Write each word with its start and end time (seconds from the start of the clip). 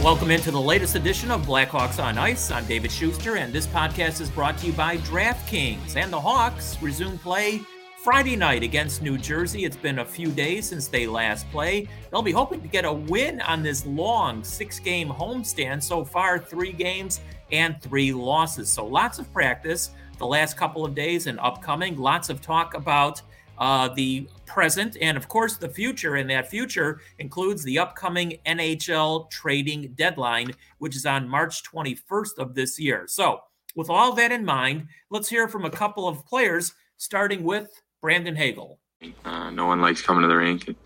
And 0.00 0.06
welcome 0.06 0.30
into 0.30 0.50
the 0.50 0.58
latest 0.58 0.94
edition 0.94 1.30
of 1.30 1.42
Blackhawks 1.42 2.02
on 2.02 2.16
Ice. 2.16 2.50
I'm 2.50 2.64
David 2.64 2.90
Schuster, 2.90 3.36
and 3.36 3.52
this 3.52 3.66
podcast 3.66 4.22
is 4.22 4.30
brought 4.30 4.56
to 4.56 4.66
you 4.66 4.72
by 4.72 4.96
DraftKings. 4.96 5.94
And 5.94 6.10
the 6.10 6.18
Hawks 6.18 6.80
resume 6.80 7.18
play 7.18 7.60
Friday 8.02 8.34
night 8.34 8.62
against 8.62 9.02
New 9.02 9.18
Jersey. 9.18 9.66
It's 9.66 9.76
been 9.76 9.98
a 9.98 10.04
few 10.06 10.30
days 10.30 10.66
since 10.66 10.88
they 10.88 11.06
last 11.06 11.50
played. 11.50 11.90
They'll 12.10 12.22
be 12.22 12.32
hoping 12.32 12.62
to 12.62 12.66
get 12.68 12.86
a 12.86 12.92
win 12.94 13.42
on 13.42 13.62
this 13.62 13.84
long 13.84 14.42
six 14.42 14.78
game 14.78 15.10
homestand. 15.10 15.82
So 15.82 16.02
far, 16.02 16.38
three 16.38 16.72
games 16.72 17.20
and 17.52 17.78
three 17.82 18.10
losses. 18.14 18.70
So 18.70 18.86
lots 18.86 19.18
of 19.18 19.30
practice 19.34 19.90
the 20.16 20.26
last 20.26 20.56
couple 20.56 20.82
of 20.82 20.94
days 20.94 21.26
and 21.26 21.38
upcoming. 21.40 21.98
Lots 21.98 22.30
of 22.30 22.40
talk 22.40 22.72
about 22.72 23.20
uh, 23.60 23.88
the 23.88 24.26
present 24.46 24.96
and, 25.00 25.16
of 25.16 25.28
course, 25.28 25.56
the 25.56 25.68
future. 25.68 26.16
And 26.16 26.28
that 26.30 26.50
future 26.50 27.00
includes 27.18 27.62
the 27.62 27.78
upcoming 27.78 28.38
NHL 28.46 29.30
trading 29.30 29.92
deadline, 29.94 30.52
which 30.78 30.96
is 30.96 31.06
on 31.06 31.28
March 31.28 31.62
21st 31.62 32.38
of 32.38 32.54
this 32.54 32.80
year. 32.80 33.04
So, 33.06 33.42
with 33.76 33.88
all 33.88 34.12
that 34.14 34.32
in 34.32 34.44
mind, 34.44 34.88
let's 35.10 35.28
hear 35.28 35.46
from 35.46 35.64
a 35.64 35.70
couple 35.70 36.08
of 36.08 36.26
players, 36.26 36.74
starting 36.96 37.44
with 37.44 37.70
Brandon 38.00 38.34
Hagel. 38.34 38.80
Uh, 39.24 39.50
no 39.50 39.66
one 39.66 39.80
likes 39.80 40.02
coming 40.02 40.22
to 40.22 40.28
the 40.28 40.36
rink 40.36 40.66
and 40.66 40.76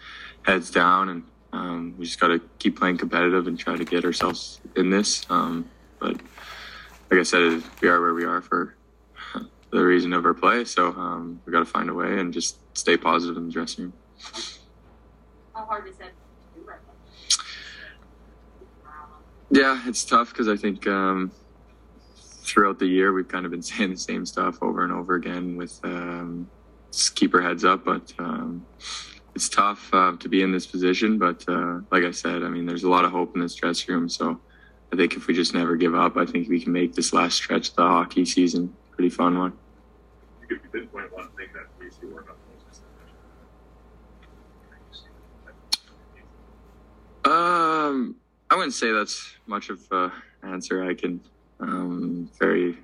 heads 0.43 0.71
down, 0.71 1.09
and 1.09 1.23
um, 1.53 1.95
we 1.97 2.05
just 2.05 2.21
got 2.21 2.29
to 2.29 2.41
keep 2.59 2.79
playing 2.79 2.99
competitive 2.99 3.47
and 3.47 3.59
try 3.59 3.77
to 3.77 3.85
get 3.85 4.05
ourselves 4.05 4.61
in 4.77 4.91
this. 4.91 5.25
Um, 5.31 5.69
but 5.99 6.17
like 7.11 7.21
I 7.21 7.23
said, 7.23 7.63
we 7.81 7.89
are 7.89 8.01
where 8.01 8.15
we 8.15 8.25
are 8.25 8.43
for 8.43 8.75
the 9.71 9.85
reason 9.85 10.13
of 10.13 10.25
our 10.27 10.35
play. 10.35 10.65
So 10.65 10.89
um, 10.89 11.41
we 11.47 11.53
got 11.53 11.61
to 11.61 11.65
find 11.65 11.89
a 11.89 11.95
way 11.95 12.19
and 12.19 12.33
just 12.33 12.59
stay 12.75 12.97
positive 12.97 13.37
in 13.37 13.47
the 13.47 13.53
dressing 13.53 13.85
room. 13.85 13.93
How 15.55 15.65
hard 15.65 15.89
is 15.89 15.97
that 15.97 16.13
to 16.55 16.61
do 16.61 16.67
right 16.67 16.79
Yeah, 19.51 19.83
it's 19.87 20.05
tough 20.05 20.31
because 20.31 20.49
I 20.49 20.57
think 20.57 20.87
um, 20.87 21.33
throughout 22.17 22.79
the 22.79 22.87
year 22.87 23.13
we've 23.13 23.29
kind 23.29 23.45
of 23.45 23.51
been 23.51 23.63
saying 23.71 23.91
the 23.91 23.97
same 23.97 24.27
stuff 24.27 24.63
over 24.63 24.85
and 24.85 24.93
over 24.93 25.15
again 25.15 25.57
with 25.57 25.81
um, 25.85 26.49
just 26.93 27.17
keep 27.17 27.35
our 27.35 27.41
heads 27.41 27.65
up. 27.65 27.85
But 27.85 28.13
um, 28.19 28.67
it's 29.35 29.49
tough 29.49 29.89
uh, 29.93 30.17
to 30.19 30.29
be 30.29 30.43
in 30.43 30.53
this 30.53 30.67
position. 30.67 31.19
But 31.19 31.45
uh, 31.49 31.81
like 31.91 32.05
I 32.05 32.11
said, 32.11 32.43
I 32.43 32.49
mean, 32.49 32.67
there's 32.67 32.85
a 32.85 32.91
lot 32.91 33.05
of 33.05 33.11
hope 33.11 33.35
in 33.35 33.41
this 33.41 33.55
dressing 33.55 33.95
room. 33.95 34.09
So 34.09 34.41
I 34.93 34.97
think 34.97 35.15
if 35.15 35.27
we 35.27 35.35
just 35.35 35.55
never 35.55 35.77
give 35.77 35.95
up, 35.95 36.17
I 36.17 36.27
think 36.27 36.49
we 36.49 36.61
can 36.61 36.73
make 36.73 36.95
this 36.95 37.13
last 37.13 37.35
stretch 37.35 37.71
of 37.71 37.77
the 37.77 37.83
hockey 37.83 38.25
season 38.25 38.75
pretty 38.95 39.11
fun 39.11 39.39
one. 39.39 39.53
You 40.49 40.57
could 40.57 40.73
pinpoint 40.73 41.13
one 41.13 41.29
thing 41.37 41.49
that 41.55 41.67
we 41.81 41.91
see 41.91 42.07
work 42.07 42.29
on 42.31 42.37
Um, 47.35 48.15
I 48.49 48.55
wouldn't 48.55 48.75
say 48.75 48.93
that's 48.93 49.37
much 49.47 49.69
of 49.69 49.81
an 49.91 50.13
answer 50.45 50.85
I 50.85 50.95
can 50.95 51.21
um, 51.59 52.31
very, 52.39 52.79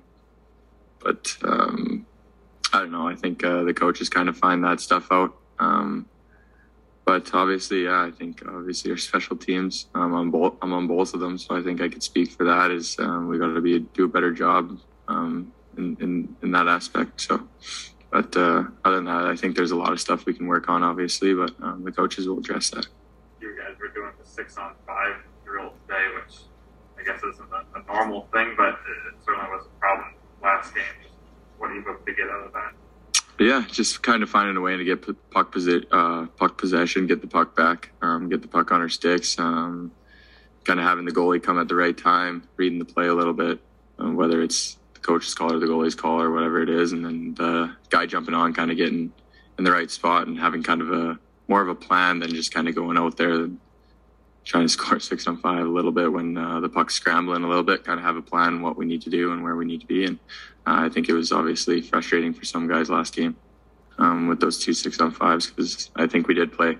but 0.99 1.33
um, 1.43 2.05
I 2.73 2.79
don't 2.79 2.91
know. 2.91 3.07
I 3.07 3.15
think 3.15 3.45
uh, 3.45 3.63
the 3.63 3.73
coaches 3.73 4.09
kind 4.09 4.27
of 4.27 4.37
find 4.37 4.61
that 4.65 4.81
stuff 4.81 5.07
out. 5.09 5.37
Um, 5.59 6.05
but 7.05 7.33
obviously, 7.33 7.85
yeah, 7.85 8.03
I 8.03 8.11
think 8.11 8.43
obviously 8.45 8.91
our 8.91 8.97
special 8.97 9.37
teams. 9.37 9.87
Um, 9.95 10.13
I'm 10.13 10.31
both. 10.31 10.55
I'm 10.61 10.73
on 10.73 10.85
both 10.85 11.13
of 11.13 11.21
them, 11.21 11.37
so 11.37 11.55
I 11.55 11.63
think 11.63 11.81
I 11.81 11.87
could 11.87 12.03
speak 12.03 12.31
for 12.31 12.43
that. 12.43 12.71
Is 12.71 12.97
um, 12.99 13.29
we 13.29 13.37
got 13.37 13.53
to 13.53 13.61
be 13.61 13.79
do 13.79 14.03
a 14.03 14.09
better 14.09 14.31
job 14.31 14.79
um, 15.07 15.53
in, 15.77 15.95
in 16.01 16.35
in 16.43 16.51
that 16.51 16.67
aspect. 16.67 17.21
So, 17.21 17.47
but 18.11 18.35
uh, 18.35 18.63
other 18.83 18.97
than 18.97 19.05
that, 19.05 19.27
I 19.27 19.35
think 19.37 19.55
there's 19.55 19.71
a 19.71 19.77
lot 19.77 19.93
of 19.93 20.01
stuff 20.01 20.25
we 20.25 20.33
can 20.33 20.47
work 20.47 20.67
on, 20.67 20.83
obviously. 20.83 21.33
But 21.33 21.51
um, 21.61 21.83
the 21.85 21.91
coaches 21.91 22.27
will 22.27 22.39
address 22.39 22.69
that. 22.71 22.87
The 24.21 24.27
six 24.27 24.57
on 24.57 24.73
five 24.85 25.15
drill 25.45 25.73
today, 25.87 26.05
which 26.15 26.39
I 26.99 27.03
guess 27.03 27.23
isn't 27.23 27.49
a, 27.51 27.79
a 27.79 27.83
normal 27.93 28.27
thing, 28.33 28.53
but 28.55 28.69
it 28.69 29.15
certainly 29.25 29.49
was 29.49 29.65
a 29.65 29.79
problem 29.79 30.13
last 30.43 30.73
game. 30.75 30.83
What 31.57 31.69
do 31.69 31.75
you 31.75 31.83
hope 31.83 32.05
to 32.05 32.13
get 32.13 32.29
out 32.29 32.47
of 32.47 32.53
that? 32.53 32.73
yeah, 33.39 33.65
just 33.67 34.03
kind 34.03 34.21
of 34.21 34.29
finding 34.29 34.55
a 34.55 34.61
way 34.61 34.77
to 34.77 34.83
get 34.83 35.01
puck, 35.31 35.53
posi- 35.53 35.85
uh, 35.91 36.27
puck 36.37 36.57
possession, 36.57 37.07
get 37.07 37.21
the 37.21 37.27
puck 37.27 37.55
back, 37.55 37.91
um, 38.01 38.29
get 38.29 38.41
the 38.41 38.47
puck 38.47 38.71
on 38.71 38.81
our 38.81 38.89
sticks. 38.89 39.39
Um, 39.39 39.91
kind 40.63 40.79
of 40.79 40.85
having 40.85 41.05
the 41.05 41.11
goalie 41.11 41.41
come 41.41 41.59
at 41.59 41.67
the 41.67 41.75
right 41.75 41.97
time, 41.97 42.47
reading 42.57 42.77
the 42.77 42.85
play 42.85 43.07
a 43.07 43.13
little 43.15 43.33
bit, 43.33 43.59
um, 43.97 44.15
whether 44.15 44.43
it's 44.43 44.77
the 44.93 44.99
coach's 44.99 45.33
call 45.33 45.53
or 45.53 45.59
the 45.59 45.65
goalie's 45.65 45.95
call 45.95 46.21
or 46.21 46.31
whatever 46.31 46.61
it 46.61 46.69
is, 46.69 46.91
and 46.91 47.03
then 47.03 47.33
the 47.33 47.75
guy 47.89 48.05
jumping 48.05 48.35
on, 48.35 48.53
kind 48.53 48.69
of 48.69 48.77
getting 48.77 49.11
in 49.57 49.63
the 49.63 49.71
right 49.71 49.89
spot 49.89 50.27
and 50.27 50.39
having 50.39 50.61
kind 50.61 50.81
of 50.81 50.91
a 50.91 51.19
more 51.47 51.61
of 51.61 51.67
a 51.67 51.75
plan 51.75 52.19
than 52.19 52.29
just 52.29 52.53
kind 52.53 52.69
of 52.69 52.75
going 52.75 52.97
out 52.97 53.17
there 53.17 53.49
trying 54.43 54.65
to 54.65 54.69
score 54.69 54.99
six 54.99 55.27
on 55.27 55.37
five 55.37 55.65
a 55.65 55.69
little 55.69 55.91
bit 55.91 56.11
when 56.11 56.37
uh, 56.37 56.59
the 56.59 56.69
puck's 56.69 56.95
scrambling 56.95 57.43
a 57.43 57.47
little 57.47 57.63
bit, 57.63 57.83
kind 57.83 57.99
of 57.99 58.05
have 58.05 58.17
a 58.17 58.21
plan 58.21 58.61
what 58.61 58.77
we 58.77 58.85
need 58.85 59.01
to 59.03 59.09
do 59.09 59.31
and 59.31 59.43
where 59.43 59.55
we 59.55 59.65
need 59.65 59.81
to 59.81 59.87
be. 59.87 60.05
And 60.05 60.19
uh, 60.67 60.85
I 60.85 60.89
think 60.89 61.09
it 61.09 61.13
was 61.13 61.31
obviously 61.31 61.81
frustrating 61.81 62.33
for 62.33 62.45
some 62.45 62.67
guys 62.67 62.89
last 62.89 63.15
game 63.15 63.35
um, 63.97 64.27
with 64.27 64.39
those 64.39 64.57
two 64.57 64.73
six 64.73 64.99
on 64.99 65.11
fives 65.11 65.47
because 65.49 65.89
I 65.95 66.07
think 66.07 66.27
we 66.27 66.33
did 66.33 66.51
play 66.51 66.77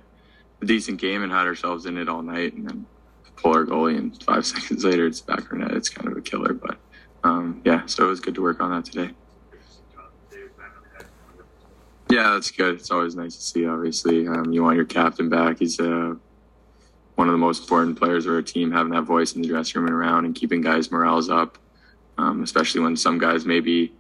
a 0.61 0.65
decent 0.65 0.99
game 0.99 1.23
and 1.23 1.31
had 1.31 1.47
ourselves 1.47 1.85
in 1.85 1.97
it 1.97 2.07
all 2.09 2.21
night 2.21 2.53
and 2.53 2.67
then 2.67 2.85
pull 3.35 3.53
our 3.53 3.65
goalie 3.65 3.97
and 3.97 4.21
five 4.23 4.45
seconds 4.45 4.83
later 4.83 5.07
it's 5.07 5.21
back 5.21 5.51
our 5.51 5.57
net. 5.57 5.71
It's 5.71 5.89
kind 5.89 6.07
of 6.07 6.17
a 6.17 6.21
killer, 6.21 6.53
but 6.53 6.77
um, 7.23 7.61
yeah, 7.65 7.85
so 7.85 8.05
it 8.05 8.07
was 8.07 8.19
good 8.19 8.35
to 8.35 8.41
work 8.41 8.61
on 8.61 8.71
that 8.71 8.85
today. 8.85 9.13
Yeah, 12.09 12.31
that's 12.33 12.51
good. 12.51 12.75
It's 12.75 12.91
always 12.91 13.15
nice 13.15 13.37
to 13.37 13.41
see. 13.41 13.65
Obviously, 13.65 14.27
um, 14.27 14.51
you 14.51 14.63
want 14.63 14.75
your 14.75 14.85
captain 14.85 15.29
back. 15.29 15.59
He's 15.59 15.79
uh, 15.79 16.15
one 17.15 17.27
of 17.27 17.33
the 17.33 17.37
most 17.37 17.63
important 17.63 17.97
players 17.97 18.25
of 18.25 18.33
our 18.33 18.41
team, 18.41 18.71
having 18.71 18.93
that 18.93 19.03
voice 19.03 19.33
in 19.33 19.41
the 19.41 19.47
dressing 19.47 19.81
room 19.81 19.87
and 19.87 19.95
around, 19.95 20.25
and 20.25 20.35
keeping 20.35 20.61
guys' 20.61 20.91
morales 20.91 21.29
up. 21.29 21.57
Um, 22.17 22.43
especially 22.43 22.81
when 22.81 22.95
some 22.95 23.17
guys 23.17 23.45
maybe 23.45 23.93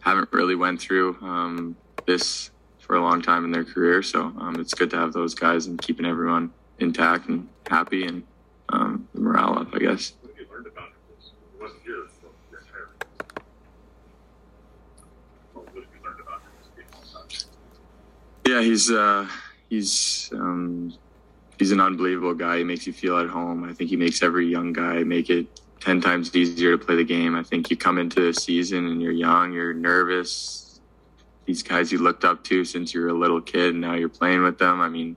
haven't 0.00 0.28
really 0.32 0.56
went 0.56 0.80
through 0.80 1.16
um, 1.22 1.76
this 2.06 2.50
for 2.78 2.96
a 2.96 3.00
long 3.00 3.22
time 3.22 3.44
in 3.44 3.52
their 3.52 3.64
career. 3.64 4.02
So 4.02 4.24
um, 4.38 4.56
it's 4.58 4.74
good 4.74 4.90
to 4.90 4.96
have 4.96 5.12
those 5.12 5.34
guys 5.34 5.66
and 5.66 5.80
keeping 5.80 6.04
everyone 6.04 6.52
intact 6.80 7.28
and 7.28 7.48
happy 7.66 8.04
and 8.06 8.22
um, 8.68 9.08
the 9.14 9.20
morale 9.20 9.58
up, 9.60 9.68
I 9.72 9.78
guess. 9.78 10.14
What 10.20 10.32
have 10.32 10.40
you 10.40 10.46
learned 10.52 10.66
about 10.66 10.88
it? 10.88 11.24
It 11.24 11.62
wasn't 11.62 11.82
here 11.84 12.08
for 12.20 12.30
your 12.50 12.60
entire. 12.60 12.88
What 15.54 15.66
have 15.68 15.76
you 15.76 15.82
learned 16.04 16.20
about 16.20 16.42
it? 17.30 17.44
Yeah, 18.46 18.60
he's 18.60 18.90
uh, 18.90 19.28
he's 19.68 20.30
um, 20.34 20.92
he's 21.62 21.70
an 21.70 21.80
unbelievable 21.80 22.34
guy. 22.34 22.58
He 22.58 22.64
makes 22.64 22.88
you 22.88 22.92
feel 22.92 23.16
at 23.18 23.28
home. 23.28 23.62
I 23.62 23.72
think 23.72 23.88
he 23.88 23.96
makes 23.96 24.20
every 24.20 24.48
young 24.48 24.72
guy 24.72 25.04
make 25.04 25.30
it 25.30 25.46
ten 25.78 26.00
times 26.00 26.34
easier 26.34 26.76
to 26.76 26.84
play 26.84 26.96
the 26.96 27.04
game. 27.04 27.36
I 27.36 27.44
think 27.44 27.70
you 27.70 27.76
come 27.76 27.98
into 27.98 28.20
the 28.20 28.34
season 28.34 28.88
and 28.88 29.00
you're 29.00 29.12
young, 29.12 29.52
you're 29.52 29.72
nervous. 29.72 30.80
These 31.46 31.62
guys 31.62 31.92
you 31.92 31.98
looked 31.98 32.24
up 32.24 32.42
to 32.44 32.64
since 32.64 32.92
you 32.92 33.00
were 33.00 33.10
a 33.10 33.14
little 33.14 33.40
kid, 33.40 33.74
and 33.74 33.80
now 33.80 33.94
you're 33.94 34.08
playing 34.08 34.42
with 34.42 34.58
them. 34.58 34.80
I 34.80 34.88
mean, 34.88 35.16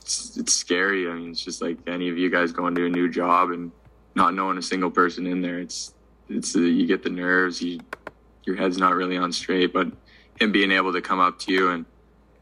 it's 0.00 0.36
it's 0.36 0.52
scary. 0.52 1.10
I 1.10 1.14
mean, 1.14 1.30
it's 1.30 1.44
just 1.44 1.60
like 1.60 1.78
any 1.88 2.08
of 2.08 2.16
you 2.16 2.30
guys 2.30 2.52
going 2.52 2.76
to 2.76 2.86
a 2.86 2.88
new 2.88 3.10
job 3.10 3.50
and 3.50 3.72
not 4.14 4.34
knowing 4.34 4.58
a 4.58 4.62
single 4.62 4.92
person 4.92 5.26
in 5.26 5.42
there. 5.42 5.58
It's 5.58 5.94
it's 6.28 6.54
uh, 6.54 6.60
you 6.60 6.86
get 6.86 7.02
the 7.02 7.10
nerves. 7.10 7.60
You 7.60 7.80
your 8.44 8.54
head's 8.54 8.78
not 8.78 8.94
really 8.94 9.16
on 9.16 9.32
straight, 9.32 9.72
but 9.72 9.88
him 10.40 10.52
being 10.52 10.70
able 10.70 10.92
to 10.92 11.00
come 11.00 11.18
up 11.18 11.40
to 11.40 11.52
you 11.52 11.70
and 11.70 11.84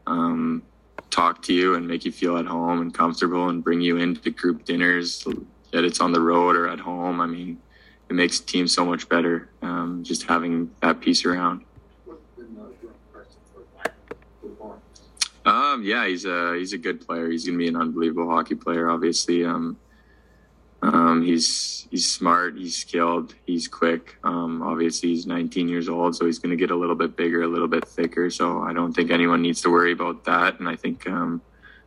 um, 0.05 0.61
talk 1.09 1.41
to 1.43 1.53
you 1.53 1.75
and 1.75 1.87
make 1.87 2.05
you 2.05 2.11
feel 2.11 2.37
at 2.37 2.45
home 2.45 2.81
and 2.81 2.93
comfortable 2.93 3.49
and 3.49 3.63
bring 3.63 3.81
you 3.81 3.97
into 3.97 4.29
group 4.29 4.65
dinners 4.65 5.25
that 5.71 5.83
it's 5.83 5.99
on 5.99 6.11
the 6.11 6.21
road 6.21 6.55
or 6.55 6.67
at 6.67 6.79
home. 6.79 7.21
I 7.21 7.27
mean, 7.27 7.59
it 8.09 8.13
makes 8.13 8.39
the 8.39 8.45
team 8.45 8.67
so 8.67 8.85
much 8.85 9.07
better 9.09 9.49
um, 9.61 10.03
just 10.03 10.23
having 10.23 10.71
that 10.81 10.99
piece 10.99 11.25
around. 11.25 11.63
Um, 15.45 15.81
yeah, 15.83 16.05
he's 16.05 16.25
a 16.25 16.55
he's 16.57 16.73
a 16.73 16.77
good 16.77 17.05
player. 17.05 17.29
He's 17.29 17.45
gonna 17.45 17.57
be 17.57 17.67
an 17.67 17.75
unbelievable 17.75 18.29
hockey 18.29 18.55
player. 18.55 18.89
Obviously, 18.89 19.45
um, 19.45 19.77
um, 21.19 21.25
he's 21.25 21.87
he's 21.91 22.11
smart. 22.11 22.57
He's 22.57 22.77
skilled. 22.77 23.35
He's 23.45 23.67
quick. 23.67 24.17
Um, 24.23 24.61
obviously, 24.61 25.09
he's 25.09 25.25
19 25.25 25.67
years 25.67 25.89
old, 25.89 26.15
so 26.15 26.25
he's 26.25 26.39
gonna 26.39 26.55
get 26.55 26.71
a 26.71 26.75
little 26.75 26.95
bit 26.95 27.15
bigger, 27.15 27.43
a 27.43 27.47
little 27.47 27.67
bit 27.67 27.85
thicker. 27.87 28.29
So 28.29 28.61
I 28.61 28.73
don't 28.73 28.93
think 28.93 29.11
anyone 29.11 29.41
needs 29.41 29.61
to 29.61 29.69
worry 29.69 29.91
about 29.91 30.25
that. 30.25 30.59
And 30.59 30.67
I 30.67 30.75
think 30.75 31.07
um, 31.07 31.41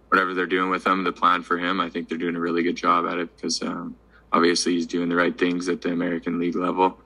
whatever 0.08 0.34
they're 0.34 0.46
doing 0.46 0.70
with 0.70 0.86
him, 0.86 1.04
the 1.04 1.12
plan 1.12 1.42
for 1.42 1.58
him, 1.58 1.80
I 1.80 1.88
think 1.88 2.08
they're 2.08 2.18
doing 2.18 2.36
a 2.36 2.40
really 2.40 2.62
good 2.62 2.76
job 2.76 3.06
at 3.06 3.18
it 3.18 3.34
because 3.34 3.62
um, 3.62 3.96
obviously 4.32 4.74
he's 4.74 4.86
doing 4.86 5.08
the 5.08 5.16
right 5.16 5.36
things 5.36 5.68
at 5.68 5.80
the 5.80 5.90
American 5.90 6.38
League 6.38 6.56
level. 6.56 6.98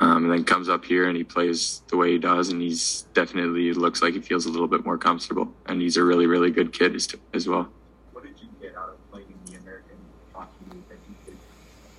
Um, 0.00 0.24
and 0.24 0.32
then 0.32 0.44
comes 0.44 0.70
up 0.70 0.84
here 0.84 1.08
and 1.08 1.16
he 1.16 1.24
plays 1.24 1.82
the 1.88 1.96
way 1.98 2.12
he 2.12 2.18
does, 2.18 2.48
and 2.48 2.62
he's 2.62 3.02
definitely 3.12 3.74
looks 3.74 4.00
like 4.00 4.14
he 4.14 4.20
feels 4.20 4.46
a 4.46 4.48
little 4.48 4.66
bit 4.66 4.82
more 4.82 4.96
comfortable. 4.96 5.52
And 5.66 5.80
he's 5.80 5.98
a 5.98 6.02
really, 6.02 6.26
really 6.26 6.50
good 6.50 6.72
kid 6.72 6.94
as, 6.94 7.06
as 7.34 7.46
well. 7.46 7.68
What 8.12 8.24
did 8.24 8.40
you 8.40 8.48
get 8.62 8.74
out 8.76 8.88
of 8.88 9.10
playing 9.12 9.26
in 9.28 9.52
the 9.52 9.58
American 9.58 9.98
Hockey 10.32 10.64
League 10.72 10.88
that 10.88 10.98
you 11.06 11.14
could 11.26 11.36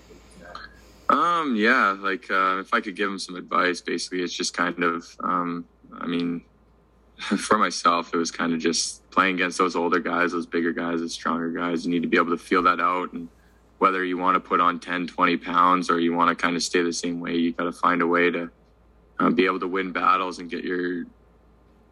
take 0.09 0.33
to 0.33 0.39
that? 0.45 0.57
Um, 1.11 1.57
yeah, 1.57 1.95
like 1.99 2.31
uh, 2.31 2.59
if 2.59 2.73
I 2.73 2.79
could 2.79 2.95
give 2.95 3.09
him 3.09 3.19
some 3.19 3.35
advice, 3.35 3.81
basically, 3.81 4.21
it's 4.21 4.33
just 4.33 4.55
kind 4.55 4.81
of, 4.81 5.05
um, 5.21 5.65
I 5.93 6.07
mean, 6.07 6.41
for 7.17 7.57
myself, 7.57 8.13
it 8.13 8.17
was 8.17 8.31
kind 8.31 8.53
of 8.53 8.59
just 8.59 9.09
playing 9.11 9.35
against 9.35 9.57
those 9.57 9.75
older 9.75 9.99
guys, 9.99 10.31
those 10.31 10.45
bigger 10.45 10.71
guys, 10.71 11.01
those 11.01 11.13
stronger 11.13 11.49
guys. 11.49 11.85
You 11.85 11.91
need 11.91 12.03
to 12.03 12.07
be 12.07 12.17
able 12.17 12.31
to 12.31 12.37
feel 12.37 12.63
that 12.63 12.79
out 12.79 13.11
and 13.11 13.27
whether 13.79 14.05
you 14.05 14.17
want 14.17 14.35
to 14.35 14.39
put 14.39 14.61
on 14.61 14.79
10, 14.79 15.07
20 15.07 15.37
pounds 15.37 15.89
or 15.89 15.99
you 15.99 16.13
want 16.13 16.29
to 16.29 16.41
kind 16.41 16.55
of 16.55 16.63
stay 16.63 16.81
the 16.81 16.93
same 16.93 17.19
way, 17.19 17.35
you 17.35 17.51
got 17.51 17.63
to 17.63 17.71
find 17.71 18.01
a 18.01 18.07
way 18.07 18.29
to 18.29 18.49
uh, 19.19 19.29
be 19.31 19.45
able 19.45 19.59
to 19.59 19.67
win 19.67 19.91
battles 19.91 20.39
and 20.39 20.49
get 20.49 20.63
your 20.63 21.05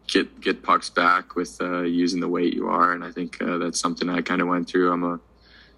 get 0.06 0.40
get 0.40 0.62
pucks 0.62 0.88
back 0.88 1.34
with 1.34 1.60
uh, 1.60 1.82
using 1.82 2.20
the 2.20 2.28
weight 2.28 2.54
you 2.54 2.68
are. 2.68 2.92
And 2.92 3.04
I 3.04 3.10
think 3.10 3.42
uh, 3.42 3.58
that's 3.58 3.78
something 3.78 4.08
I 4.08 4.22
kind 4.22 4.40
of 4.40 4.48
went 4.48 4.68
through. 4.68 4.92
I'm 4.92 5.04
a 5.04 5.20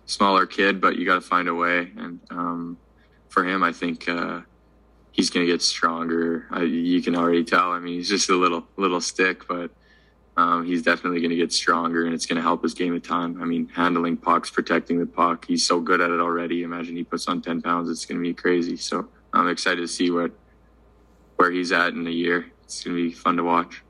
smaller 0.07 0.47
kid, 0.47 0.81
but 0.81 0.97
you 0.97 1.07
got 1.07 1.15
to 1.15 1.23
find 1.23 1.49
a 1.49 1.55
way. 1.55 1.91
And 1.97 2.21
um, 2.31 2.79
for 3.33 3.45
him, 3.45 3.63
I 3.65 3.73
think 3.73 4.09
uh, 4.09 4.43
he's 5.11 5.31
going 5.31 5.47
to 5.47 5.51
get 5.51 5.63
stronger. 5.63 6.47
I, 6.51 6.63
you 6.65 7.01
can 7.01 7.17
already 7.17 7.45
tell. 7.45 7.73
I 7.73 7.81
mean, 7.81 7.95
he's 7.95 8.09
just 8.09 8.29
a 8.29 8.37
little 8.37 8.67
little 8.77 9.01
stick, 9.01 9.49
but 9.49 9.71
um, 10.37 10.67
he's 10.67 10.83
definitely 10.83 11.21
going 11.21 11.31
to 11.31 11.37
get 11.37 11.51
stronger, 11.51 12.05
and 12.05 12.15
it's 12.15 12.27
going 12.27 12.37
to 12.37 12.43
help 12.43 12.63
his 12.63 12.75
game 12.75 12.95
of 12.95 13.03
time. 13.03 13.41
I 13.41 13.47
mean, 13.47 13.69
handling 13.69 14.19
pucks, 14.19 14.51
protecting 14.51 14.99
the 14.99 15.07
puck. 15.07 15.47
He's 15.47 15.65
so 15.65 15.81
good 15.81 16.03
at 16.03 16.11
it 16.11 16.21
already. 16.21 16.63
Imagine 16.63 16.95
he 16.95 17.05
puts 17.05 17.27
on 17.27 17.41
ten 17.41 17.63
pounds. 17.63 17.89
It's 17.89 18.05
going 18.05 18.19
to 18.19 18.23
be 18.23 18.35
crazy. 18.35 18.77
So 18.77 19.09
I'm 19.33 19.49
excited 19.49 19.81
to 19.81 19.89
see 19.89 20.11
what 20.11 20.31
where 21.37 21.51
he's 21.51 21.73
at 21.73 21.95
in 21.95 22.07
a 22.07 22.11
year. 22.11 22.53
It's 22.65 22.85
going 22.85 22.97
to 22.97 23.03
be 23.03 23.13
fun 23.13 23.37
to 23.39 23.45
watch. 23.45 23.83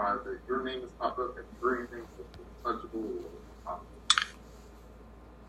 Uh, 0.00 0.14
your 0.48 0.62
name 0.62 0.80
has 0.80 0.92
popped 0.92 1.18
up. 1.18 1.36
Or 1.60 3.37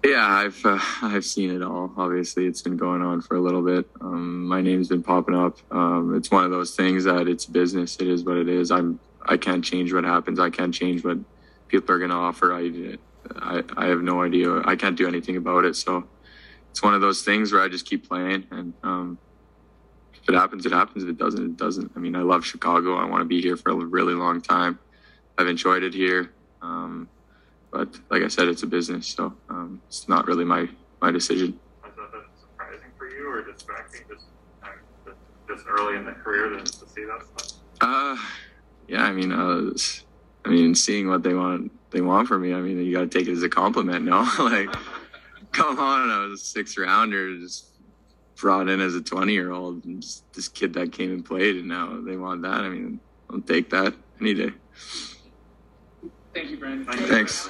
Yeah, 0.03 0.25
I've 0.25 0.65
uh, 0.65 0.79
I've 1.01 1.25
seen 1.25 1.51
it 1.51 1.61
all. 1.61 1.93
Obviously, 1.97 2.47
it's 2.47 2.61
been 2.61 2.77
going 2.77 3.01
on 3.01 3.21
for 3.21 3.35
a 3.35 3.41
little 3.41 3.63
bit. 3.63 3.85
Um, 4.01 4.45
my 4.47 4.61
name's 4.61 4.87
been 4.87 5.03
popping 5.03 5.35
up. 5.35 5.59
Um, 5.71 6.15
it's 6.15 6.31
one 6.31 6.45
of 6.45 6.51
those 6.51 6.75
things 6.75 7.03
that 7.05 7.27
it's 7.27 7.45
business. 7.45 7.97
It 7.99 8.07
is 8.07 8.23
what 8.23 8.37
it 8.37 8.49
is. 8.49 8.71
I'm 8.71 8.99
I 9.27 9.37
can't 9.37 9.63
change 9.63 9.93
what 9.93 10.05
happens. 10.05 10.39
I 10.39 10.49
can't 10.49 10.73
change 10.73 11.03
what 11.03 11.19
people 11.67 11.93
are 11.95 11.99
going 11.99 12.11
to 12.11 12.15
offer. 12.15 12.53
I, 12.53 12.97
I 13.35 13.63
I 13.77 13.87
have 13.87 14.01
no 14.01 14.23
idea. 14.23 14.61
I 14.65 14.75
can't 14.77 14.97
do 14.97 15.07
anything 15.07 15.37
about 15.37 15.65
it. 15.65 15.75
So 15.75 16.09
it's 16.71 16.81
one 16.83 16.93
of 16.95 17.01
those 17.01 17.23
things 17.23 17.51
where 17.51 17.61
I 17.61 17.69
just 17.69 17.85
keep 17.85 18.07
playing 18.09 18.47
and. 18.51 18.73
Um, 18.83 19.19
if 20.23 20.29
it 20.29 20.35
happens, 20.35 20.65
it 20.65 20.73
happens. 20.73 21.03
If 21.03 21.09
it 21.09 21.17
doesn't, 21.17 21.43
it 21.43 21.57
doesn't. 21.57 21.91
I 21.95 21.99
mean, 21.99 22.15
I 22.15 22.21
love 22.21 22.45
Chicago. 22.45 22.97
I 22.97 23.05
want 23.05 23.21
to 23.21 23.25
be 23.25 23.41
here 23.41 23.57
for 23.57 23.71
a 23.71 23.75
really 23.75 24.13
long 24.13 24.41
time. 24.41 24.79
I've 25.37 25.47
enjoyed 25.47 25.83
it 25.83 25.93
here. 25.93 26.33
Um, 26.61 27.09
but 27.71 27.97
like 28.09 28.23
I 28.23 28.27
said, 28.29 28.47
it's 28.47 28.63
a 28.63 28.67
business, 28.67 29.07
so 29.07 29.37
um, 29.49 29.58
it's 29.89 30.07
not 30.07 30.27
really 30.27 30.45
my, 30.45 30.69
my 31.01 31.09
decision. 31.09 31.59
Was 31.83 31.91
that 31.95 32.23
surprising 32.39 32.91
for 32.95 33.09
you, 33.09 33.27
or 33.27 33.41
distracting 33.41 34.01
just 34.07 34.25
just 35.47 35.65
early 35.67 35.97
in 35.97 36.05
the 36.05 36.11
career 36.11 36.49
to, 36.49 36.59
to 36.59 36.87
see 36.87 37.05
that 37.05 37.25
stuff? 37.39 37.59
Uh, 37.81 38.15
yeah. 38.87 39.03
I 39.03 39.11
mean, 39.11 39.31
uh, 39.31 39.71
I 40.45 40.49
mean, 40.49 40.75
seeing 40.75 41.09
what 41.09 41.23
they 41.23 41.33
want 41.33 41.71
they 41.89 42.01
want 42.01 42.27
from 42.27 42.43
me. 42.43 42.53
I 42.53 42.61
mean, 42.61 42.77
you 42.77 42.93
got 42.93 43.11
to 43.11 43.19
take 43.19 43.27
it 43.27 43.31
as 43.31 43.41
a 43.41 43.49
compliment, 43.49 44.05
no? 44.05 44.29
like, 44.39 44.71
come 45.51 45.79
on, 45.79 46.11
I 46.11 46.19
was 46.27 46.39
a 46.39 46.45
six 46.45 46.77
rounder, 46.77 47.35
just 47.39 47.65
brought 48.35 48.69
in 48.69 48.79
as 48.79 48.93
a 48.95 49.01
20 49.01 49.33
year 49.33 49.51
old 49.51 49.83
and 49.85 50.01
just 50.03 50.31
this 50.33 50.47
kid 50.47 50.73
that 50.73 50.93
came 50.93 51.11
and 51.11 51.25
played 51.25 51.57
and 51.57 51.67
now 51.67 51.99
they 52.01 52.15
want 52.15 52.43
that. 52.43 52.61
I 52.61 52.69
mean, 52.69 52.99
I'll 53.29 53.41
take 53.41 53.71
that 53.71 53.95
any 54.21 54.35
day. 54.35 54.51
Thank 56.33 56.51
you, 56.51 56.57
Brandon. 56.57 56.85
Thanks. 57.07 57.49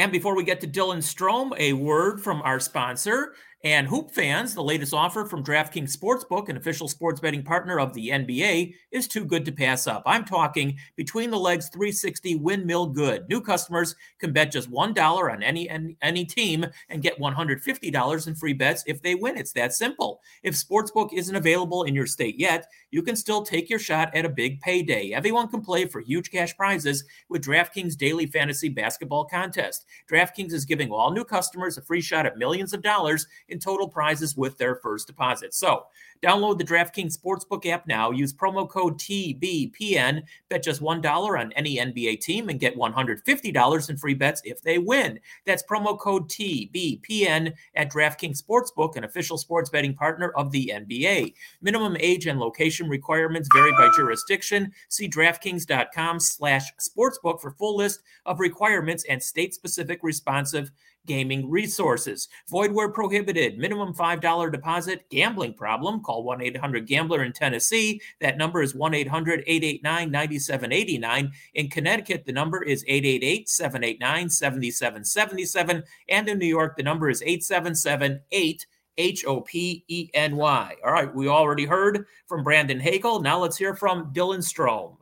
And 0.00 0.10
before 0.10 0.34
we 0.34 0.44
get 0.44 0.62
to 0.62 0.66
Dylan 0.66 1.02
Strome, 1.02 1.52
a 1.58 1.74
word 1.74 2.22
from 2.22 2.40
our 2.40 2.58
sponsor. 2.58 3.34
And 3.62 3.86
Hoop 3.88 4.10
fans, 4.10 4.54
the 4.54 4.62
latest 4.62 4.94
offer 4.94 5.26
from 5.26 5.44
DraftKings 5.44 5.94
Sportsbook, 5.94 6.48
an 6.48 6.56
official 6.56 6.88
sports 6.88 7.20
betting 7.20 7.42
partner 7.42 7.78
of 7.78 7.92
the 7.92 8.08
NBA, 8.08 8.72
is 8.90 9.06
too 9.06 9.22
good 9.22 9.44
to 9.44 9.52
pass 9.52 9.86
up. 9.86 10.02
I'm 10.06 10.24
talking 10.24 10.78
between 10.96 11.30
the 11.30 11.38
legs 11.38 11.68
360 11.68 12.36
windmill 12.36 12.86
good. 12.86 13.28
New 13.28 13.42
customers 13.42 13.96
can 14.18 14.32
bet 14.32 14.50
just 14.50 14.70
$1 14.70 15.30
on 15.30 15.42
any, 15.42 15.68
any, 15.68 15.94
any 16.00 16.24
team 16.24 16.64
and 16.88 17.02
get 17.02 17.18
$150 17.18 18.26
in 18.26 18.34
free 18.34 18.54
bets 18.54 18.82
if 18.86 19.02
they 19.02 19.14
win. 19.14 19.36
It's 19.36 19.52
that 19.52 19.74
simple. 19.74 20.22
If 20.42 20.54
Sportsbook 20.54 21.12
isn't 21.12 21.36
available 21.36 21.82
in 21.82 21.94
your 21.94 22.06
state 22.06 22.40
yet, 22.40 22.66
you 22.90 23.02
can 23.02 23.14
still 23.14 23.42
take 23.42 23.68
your 23.68 23.78
shot 23.78 24.14
at 24.14 24.24
a 24.24 24.30
big 24.30 24.62
payday. 24.62 25.12
Everyone 25.12 25.48
can 25.48 25.60
play 25.60 25.84
for 25.84 26.00
huge 26.00 26.30
cash 26.30 26.56
prizes 26.56 27.04
with 27.28 27.44
DraftKings 27.44 27.98
Daily 27.98 28.24
Fantasy 28.24 28.70
Basketball 28.70 29.26
Contest. 29.26 29.84
DraftKings 30.10 30.54
is 30.54 30.64
giving 30.64 30.90
all 30.90 31.10
new 31.10 31.24
customers 31.24 31.76
a 31.76 31.82
free 31.82 32.00
shot 32.00 32.24
at 32.24 32.38
millions 32.38 32.72
of 32.72 32.80
dollars 32.80 33.26
in 33.50 33.58
total 33.58 33.88
prizes 33.88 34.36
with 34.36 34.58
their 34.58 34.76
first 34.76 35.06
deposit. 35.06 35.54
So, 35.54 35.84
download 36.22 36.58
the 36.58 36.64
DraftKings 36.64 37.18
Sportsbook 37.18 37.66
app 37.66 37.86
now. 37.86 38.10
Use 38.10 38.32
promo 38.32 38.68
code 38.68 38.98
TBPN. 38.98 40.22
Bet 40.48 40.62
just 40.62 40.82
$1 40.82 41.40
on 41.40 41.52
any 41.52 41.76
NBA 41.76 42.20
team 42.20 42.48
and 42.48 42.60
get 42.60 42.76
$150 42.76 43.90
in 43.90 43.96
free 43.96 44.14
bets 44.14 44.42
if 44.44 44.60
they 44.62 44.78
win. 44.78 45.18
That's 45.46 45.62
promo 45.62 45.98
code 45.98 46.28
TBPN 46.28 47.52
at 47.74 47.90
DraftKings 47.90 48.42
Sportsbook, 48.42 48.96
an 48.96 49.04
official 49.04 49.38
sports 49.38 49.70
betting 49.70 49.94
partner 49.94 50.30
of 50.36 50.50
the 50.50 50.72
NBA. 50.74 51.34
Minimum 51.62 51.96
age 52.00 52.26
and 52.26 52.38
location 52.38 52.88
requirements 52.88 53.48
vary 53.52 53.72
by 53.72 53.90
jurisdiction. 53.96 54.72
See 54.88 55.08
DraftKings.com 55.08 56.20
slash 56.20 56.72
sportsbook 56.78 57.40
for 57.40 57.50
full 57.52 57.76
list 57.76 58.02
of 58.26 58.40
requirements 58.40 59.04
and 59.08 59.22
state-specific 59.22 60.00
responsive 60.02 60.70
gaming 61.06 61.50
resources. 61.50 62.28
Void 62.48 62.72
where 62.72 62.90
prohibited. 62.90 63.58
Minimum 63.58 63.94
$5 63.94 64.52
deposit. 64.52 65.08
Gambling 65.10 65.54
problem. 65.54 66.02
Call 66.02 66.22
1 66.24 66.42
800 66.42 66.86
Gambler 66.86 67.24
in 67.24 67.32
Tennessee. 67.32 68.00
That 68.20 68.36
number 68.36 68.62
is 68.62 68.74
1 68.74 68.94
800 68.94 69.44
889 69.46 70.10
9789. 70.10 71.32
In 71.54 71.68
Connecticut, 71.68 72.24
the 72.24 72.32
number 72.32 72.62
is 72.62 72.84
888 72.86 73.48
789 73.48 74.30
7777. 74.30 75.84
And 76.08 76.28
in 76.28 76.38
New 76.38 76.46
York, 76.46 76.76
the 76.76 76.82
number 76.82 77.08
is 77.08 77.22
877 77.22 78.20
8 78.30 78.66
H 78.98 79.24
O 79.24 79.40
P 79.40 79.84
E 79.88 80.10
N 80.14 80.36
Y. 80.36 80.76
All 80.84 80.92
right, 80.92 81.12
we 81.14 81.28
already 81.28 81.64
heard 81.64 82.06
from 82.26 82.44
Brandon 82.44 82.78
Hagel. 82.78 83.20
Now 83.20 83.38
let's 83.38 83.56
hear 83.56 83.74
from 83.74 84.12
Dylan 84.12 84.40
Strome. 84.40 84.96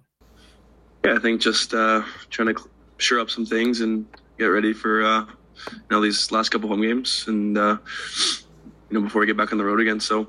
Yeah, 1.04 1.14
I 1.14 1.18
think 1.18 1.40
just 1.40 1.74
uh, 1.74 2.02
trying 2.30 2.54
to 2.54 2.70
sure 2.98 3.20
up 3.20 3.30
some 3.30 3.46
things 3.46 3.80
and 3.80 4.06
get 4.38 4.46
ready 4.46 4.72
for 4.72 5.04
uh, 5.04 5.26
know 5.90 6.00
these 6.00 6.30
last 6.32 6.50
couple 6.50 6.68
home 6.68 6.82
games 6.82 7.24
and 7.28 7.56
uh, 7.56 7.76
you 8.90 8.98
know 8.98 9.00
before 9.00 9.20
we 9.20 9.26
get 9.26 9.36
back 9.36 9.52
on 9.52 9.58
the 9.58 9.64
road 9.64 9.80
again. 9.80 10.00
So 10.00 10.28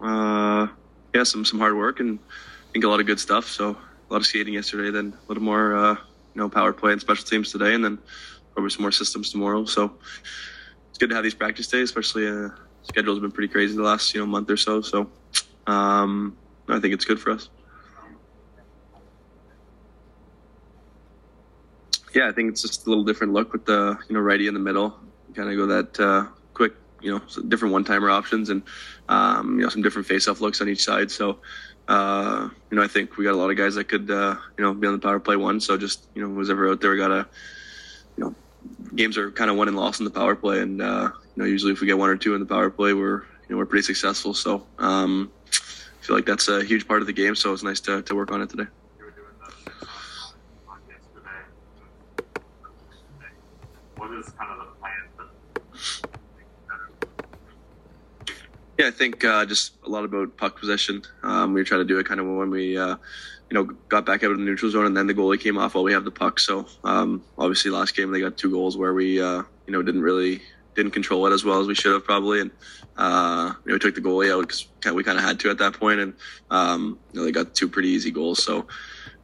uh, 0.00 0.68
yeah, 1.14 1.22
some 1.22 1.44
some 1.44 1.58
hard 1.58 1.76
work 1.76 2.00
and 2.00 2.18
I 2.18 2.72
think 2.72 2.84
a 2.84 2.88
lot 2.88 3.00
of 3.00 3.06
good 3.06 3.20
stuff. 3.20 3.46
So 3.46 3.70
a 3.70 4.12
lot 4.12 4.18
of 4.18 4.26
skating 4.26 4.54
yesterday, 4.54 4.90
then 4.90 5.12
a 5.12 5.28
little 5.28 5.42
more 5.42 5.76
uh, 5.76 5.92
you 5.92 6.40
know 6.40 6.48
power 6.48 6.72
play 6.72 6.92
and 6.92 7.00
special 7.00 7.24
teams 7.24 7.52
today, 7.52 7.74
and 7.74 7.84
then 7.84 7.98
probably 8.52 8.70
some 8.70 8.82
more 8.82 8.92
systems 8.92 9.30
tomorrow. 9.30 9.64
So 9.64 9.92
it's 10.88 10.98
good 10.98 11.10
to 11.10 11.14
have 11.14 11.24
these 11.24 11.34
practice 11.34 11.68
days, 11.68 11.84
especially. 11.84 12.28
Uh, 12.28 12.48
schedule's 12.82 13.18
been 13.18 13.32
pretty 13.32 13.52
crazy 13.52 13.76
the 13.76 13.82
last 13.82 14.14
you 14.14 14.20
know 14.20 14.26
month 14.26 14.50
or 14.50 14.56
so. 14.56 14.80
So 14.80 15.10
um, 15.66 16.36
I 16.68 16.78
think 16.78 16.94
it's 16.94 17.04
good 17.04 17.20
for 17.20 17.32
us. 17.32 17.48
Yeah, 22.16 22.28
I 22.28 22.32
think 22.32 22.50
it's 22.50 22.62
just 22.62 22.86
a 22.86 22.88
little 22.88 23.04
different 23.04 23.34
look 23.34 23.52
with 23.52 23.66
the 23.66 23.98
you 24.08 24.14
know 24.14 24.20
righty 24.20 24.48
in 24.48 24.54
the 24.54 24.60
middle. 24.60 24.98
Kind 25.34 25.50
of 25.50 25.56
go 25.56 25.66
that 25.66 26.00
uh, 26.00 26.26
quick, 26.54 26.72
you 27.02 27.12
know, 27.12 27.20
different 27.48 27.74
one-timer 27.74 28.08
options 28.08 28.48
and 28.48 28.62
um, 29.10 29.58
you 29.58 29.64
know 29.64 29.68
some 29.68 29.82
different 29.82 30.08
face-off 30.08 30.40
looks 30.40 30.62
on 30.62 30.68
each 30.70 30.82
side. 30.82 31.10
So 31.10 31.40
uh, 31.88 32.48
you 32.70 32.76
know, 32.78 32.82
I 32.82 32.88
think 32.88 33.18
we 33.18 33.24
got 33.24 33.34
a 33.34 33.36
lot 33.36 33.50
of 33.50 33.58
guys 33.58 33.74
that 33.74 33.84
could 33.84 34.10
uh, 34.10 34.34
you 34.56 34.64
know 34.64 34.72
be 34.72 34.86
on 34.86 34.94
the 34.94 34.98
power 34.98 35.20
play 35.20 35.36
one. 35.36 35.60
So 35.60 35.76
just 35.76 36.06
you 36.14 36.22
know, 36.22 36.34
who's 36.34 36.48
ever 36.48 36.70
out 36.70 36.80
there, 36.80 36.92
we 36.92 36.96
gotta 36.96 37.28
you 38.16 38.24
know, 38.24 38.34
games 38.94 39.18
are 39.18 39.30
kind 39.30 39.50
of 39.50 39.58
won 39.58 39.68
and 39.68 39.76
lost 39.76 40.00
in 40.00 40.06
the 40.06 40.10
power 40.10 40.34
play, 40.34 40.62
and 40.62 40.80
uh, 40.80 41.10
you 41.34 41.42
know, 41.42 41.44
usually 41.44 41.72
if 41.72 41.82
we 41.82 41.86
get 41.86 41.98
one 41.98 42.08
or 42.08 42.16
two 42.16 42.32
in 42.32 42.40
the 42.40 42.46
power 42.46 42.70
play, 42.70 42.94
we're 42.94 43.24
you 43.24 43.50
know 43.50 43.58
we're 43.58 43.66
pretty 43.66 43.82
successful. 43.82 44.32
So 44.32 44.66
um, 44.78 45.30
I 45.52 46.06
feel 46.06 46.16
like 46.16 46.24
that's 46.24 46.48
a 46.48 46.64
huge 46.64 46.88
part 46.88 47.02
of 47.02 47.08
the 47.08 47.12
game. 47.12 47.36
So 47.36 47.52
it's 47.52 47.62
nice 47.62 47.80
to, 47.80 48.00
to 48.00 48.14
work 48.14 48.32
on 48.32 48.40
it 48.40 48.48
today. 48.48 48.68
Kind 54.22 54.50
of 54.50 54.66
the 54.66 54.72
plan? 54.80 56.12
Yeah, 58.78 58.88
I 58.88 58.90
think 58.90 59.24
uh, 59.24 59.44
just 59.44 59.72
a 59.84 59.88
lot 59.88 60.04
about 60.04 60.36
puck 60.36 60.58
possession. 60.58 61.02
Um, 61.22 61.52
we 61.52 61.64
try 61.64 61.78
to 61.78 61.84
do 61.84 61.98
it 61.98 62.06
kind 62.06 62.20
of 62.20 62.26
when 62.26 62.50
we, 62.50 62.76
uh, 62.76 62.96
you 63.50 63.54
know, 63.54 63.64
got 63.64 64.04
back 64.04 64.22
out 64.22 64.30
of 64.30 64.38
the 64.38 64.44
neutral 64.44 64.70
zone, 64.70 64.86
and 64.86 64.96
then 64.96 65.06
the 65.06 65.14
goalie 65.14 65.40
came 65.40 65.56
off 65.58 65.74
while 65.74 65.84
we 65.84 65.92
have 65.92 66.04
the 66.04 66.10
puck. 66.10 66.38
So 66.38 66.66
um, 66.84 67.24
obviously, 67.38 67.70
last 67.70 67.96
game 67.96 68.10
they 68.10 68.20
got 68.20 68.36
two 68.36 68.50
goals 68.50 68.76
where 68.76 68.92
we, 68.94 69.20
uh, 69.20 69.42
you 69.66 69.72
know, 69.72 69.82
didn't 69.82 70.02
really 70.02 70.42
didn't 70.74 70.92
control 70.92 71.26
it 71.26 71.32
as 71.32 71.42
well 71.42 71.60
as 71.60 71.66
we 71.66 71.74
should 71.74 71.92
have 71.92 72.04
probably, 72.04 72.40
and 72.40 72.50
uh, 72.96 73.52
you 73.64 73.70
know, 73.70 73.74
we 73.74 73.78
took 73.78 73.94
the 73.94 74.00
goalie 74.00 74.30
out 74.30 74.42
because 74.42 74.66
we 74.94 75.02
kind 75.02 75.18
of 75.18 75.24
had 75.24 75.40
to 75.40 75.50
at 75.50 75.58
that 75.58 75.74
point, 75.74 76.00
and 76.00 76.14
um, 76.50 76.98
you 77.12 77.20
know, 77.20 77.24
they 77.24 77.32
got 77.32 77.54
two 77.54 77.68
pretty 77.68 77.88
easy 77.88 78.10
goals. 78.10 78.42
So 78.42 78.66